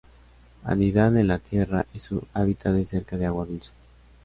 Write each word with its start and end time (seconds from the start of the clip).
Anidan 0.63 1.15
en 1.17 1.27
la 1.27 1.37
tierra, 1.37 1.85
y 1.93 1.99
su 1.99 2.25
hábitat 2.33 2.75
es 2.77 2.89
cerca 2.89 3.17
de 3.17 3.27
agua 3.27 3.45
dulce. 3.45 3.69